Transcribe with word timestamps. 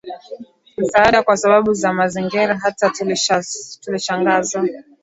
Msaada 0.77 1.23
Kwa 1.23 1.37
Sababu 1.37 1.73
za 1.73 1.93
Mazingira 1.93 2.57
Hata 2.57 2.89
tulishangazwa 3.81 4.67